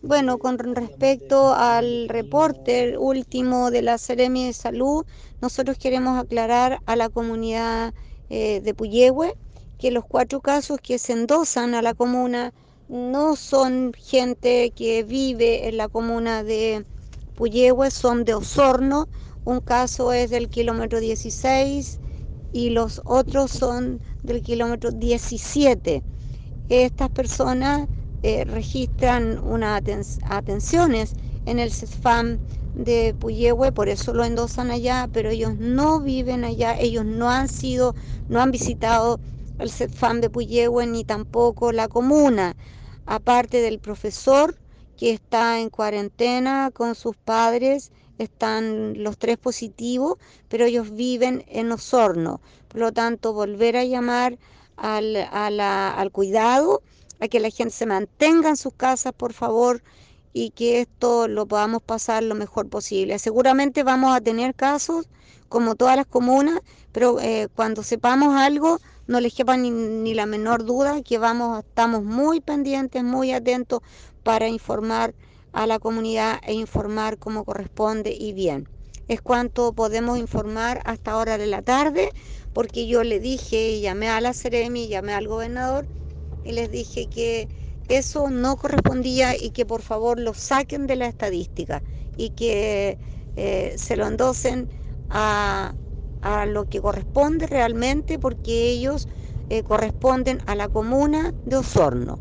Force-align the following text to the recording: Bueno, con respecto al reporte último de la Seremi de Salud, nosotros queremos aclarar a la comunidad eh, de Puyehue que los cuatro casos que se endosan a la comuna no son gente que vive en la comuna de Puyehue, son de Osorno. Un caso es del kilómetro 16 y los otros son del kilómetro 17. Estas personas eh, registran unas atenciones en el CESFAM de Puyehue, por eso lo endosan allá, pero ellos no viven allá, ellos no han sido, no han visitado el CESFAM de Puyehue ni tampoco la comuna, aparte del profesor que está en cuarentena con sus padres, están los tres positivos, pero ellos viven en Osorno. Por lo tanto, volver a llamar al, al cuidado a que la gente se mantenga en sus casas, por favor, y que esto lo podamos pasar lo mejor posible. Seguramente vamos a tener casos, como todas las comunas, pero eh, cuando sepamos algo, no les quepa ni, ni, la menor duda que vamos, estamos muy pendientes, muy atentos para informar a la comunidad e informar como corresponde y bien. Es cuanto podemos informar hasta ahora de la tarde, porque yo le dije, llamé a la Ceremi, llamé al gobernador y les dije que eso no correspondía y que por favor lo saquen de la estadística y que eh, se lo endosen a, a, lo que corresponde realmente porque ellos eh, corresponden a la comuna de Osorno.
Bueno, 0.00 0.38
con 0.38 0.58
respecto 0.58 1.52
al 1.52 2.08
reporte 2.08 2.96
último 2.96 3.72
de 3.72 3.82
la 3.82 3.98
Seremi 3.98 4.46
de 4.46 4.52
Salud, 4.52 5.04
nosotros 5.40 5.76
queremos 5.76 6.16
aclarar 6.18 6.80
a 6.86 6.94
la 6.94 7.08
comunidad 7.08 7.92
eh, 8.28 8.60
de 8.60 8.74
Puyehue 8.74 9.34
que 9.76 9.90
los 9.90 10.04
cuatro 10.04 10.40
casos 10.40 10.78
que 10.80 10.98
se 11.00 11.14
endosan 11.14 11.74
a 11.74 11.82
la 11.82 11.94
comuna 11.94 12.52
no 12.86 13.34
son 13.34 13.92
gente 13.92 14.70
que 14.70 15.02
vive 15.02 15.68
en 15.68 15.76
la 15.76 15.88
comuna 15.88 16.44
de 16.44 16.86
Puyehue, 17.34 17.90
son 17.90 18.24
de 18.24 18.34
Osorno. 18.34 19.08
Un 19.44 19.60
caso 19.60 20.12
es 20.12 20.30
del 20.30 20.48
kilómetro 20.48 21.00
16 21.00 21.98
y 22.52 22.70
los 22.70 23.02
otros 23.04 23.50
son 23.50 24.00
del 24.22 24.42
kilómetro 24.42 24.92
17. 24.92 26.04
Estas 26.68 27.10
personas 27.10 27.88
eh, 28.22 28.44
registran 28.44 29.38
unas 29.38 30.18
atenciones 30.24 31.14
en 31.46 31.58
el 31.58 31.72
CESFAM 31.72 32.38
de 32.74 33.14
Puyehue, 33.18 33.72
por 33.72 33.88
eso 33.88 34.12
lo 34.12 34.24
endosan 34.24 34.70
allá, 34.70 35.08
pero 35.12 35.30
ellos 35.30 35.56
no 35.58 36.00
viven 36.00 36.44
allá, 36.44 36.76
ellos 36.78 37.04
no 37.04 37.30
han 37.30 37.48
sido, 37.48 37.94
no 38.28 38.40
han 38.40 38.50
visitado 38.50 39.20
el 39.58 39.70
CESFAM 39.70 40.20
de 40.20 40.30
Puyehue 40.30 40.86
ni 40.86 41.04
tampoco 41.04 41.72
la 41.72 41.88
comuna, 41.88 42.56
aparte 43.06 43.60
del 43.60 43.78
profesor 43.78 44.56
que 44.96 45.12
está 45.12 45.60
en 45.60 45.70
cuarentena 45.70 46.70
con 46.72 46.94
sus 46.94 47.16
padres, 47.16 47.92
están 48.18 49.00
los 49.02 49.16
tres 49.16 49.38
positivos, 49.38 50.16
pero 50.48 50.64
ellos 50.64 50.90
viven 50.90 51.44
en 51.46 51.70
Osorno. 51.70 52.40
Por 52.66 52.80
lo 52.80 52.92
tanto, 52.92 53.32
volver 53.32 53.76
a 53.76 53.84
llamar 53.84 54.38
al, 54.76 55.16
al 55.16 56.10
cuidado 56.10 56.82
a 57.20 57.28
que 57.28 57.40
la 57.40 57.50
gente 57.50 57.74
se 57.74 57.86
mantenga 57.86 58.48
en 58.48 58.56
sus 58.56 58.74
casas, 58.74 59.12
por 59.12 59.32
favor, 59.32 59.82
y 60.32 60.50
que 60.50 60.80
esto 60.80 61.26
lo 61.28 61.46
podamos 61.46 61.82
pasar 61.82 62.22
lo 62.22 62.34
mejor 62.34 62.68
posible. 62.68 63.18
Seguramente 63.18 63.82
vamos 63.82 64.14
a 64.14 64.20
tener 64.20 64.54
casos, 64.54 65.08
como 65.48 65.74
todas 65.74 65.96
las 65.96 66.06
comunas, 66.06 66.60
pero 66.92 67.20
eh, 67.20 67.48
cuando 67.54 67.82
sepamos 67.82 68.36
algo, 68.36 68.78
no 69.06 69.20
les 69.20 69.34
quepa 69.34 69.56
ni, 69.56 69.70
ni, 69.70 70.14
la 70.14 70.26
menor 70.26 70.64
duda 70.64 71.02
que 71.02 71.18
vamos, 71.18 71.60
estamos 71.60 72.04
muy 72.04 72.40
pendientes, 72.40 73.02
muy 73.02 73.32
atentos 73.32 73.80
para 74.22 74.48
informar 74.48 75.14
a 75.52 75.66
la 75.66 75.78
comunidad 75.78 76.38
e 76.46 76.52
informar 76.52 77.18
como 77.18 77.44
corresponde 77.44 78.14
y 78.14 78.32
bien. 78.34 78.68
Es 79.08 79.22
cuanto 79.22 79.72
podemos 79.72 80.18
informar 80.18 80.82
hasta 80.84 81.12
ahora 81.12 81.38
de 81.38 81.46
la 81.46 81.62
tarde, 81.62 82.12
porque 82.52 82.86
yo 82.86 83.02
le 83.02 83.20
dije, 83.20 83.80
llamé 83.80 84.10
a 84.10 84.20
la 84.20 84.34
Ceremi, 84.34 84.88
llamé 84.88 85.14
al 85.14 85.26
gobernador 85.26 85.86
y 86.48 86.52
les 86.52 86.70
dije 86.70 87.08
que 87.08 87.48
eso 87.88 88.30
no 88.30 88.56
correspondía 88.56 89.36
y 89.36 89.50
que 89.50 89.66
por 89.66 89.82
favor 89.82 90.18
lo 90.18 90.32
saquen 90.32 90.86
de 90.86 90.96
la 90.96 91.06
estadística 91.06 91.82
y 92.16 92.30
que 92.30 92.98
eh, 93.36 93.74
se 93.76 93.96
lo 93.96 94.06
endosen 94.06 94.70
a, 95.10 95.76
a, 96.22 96.46
lo 96.46 96.64
que 96.66 96.80
corresponde 96.80 97.46
realmente 97.46 98.18
porque 98.18 98.70
ellos 98.70 99.08
eh, 99.50 99.62
corresponden 99.62 100.40
a 100.46 100.54
la 100.54 100.68
comuna 100.70 101.34
de 101.44 101.56
Osorno. 101.58 102.18